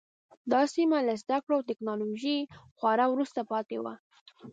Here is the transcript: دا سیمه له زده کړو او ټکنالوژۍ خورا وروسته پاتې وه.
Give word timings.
دا 0.51 0.61
سیمه 0.73 0.99
له 1.07 1.13
زده 1.21 1.37
کړو 1.43 1.53
او 1.59 1.67
ټکنالوژۍ 1.69 2.39
خورا 2.77 3.05
وروسته 3.09 3.39
پاتې 3.51 3.77
وه. 3.83 3.93